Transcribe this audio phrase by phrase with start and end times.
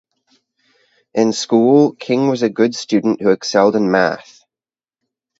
[1.13, 4.43] In school, King was a good student who excelled in math.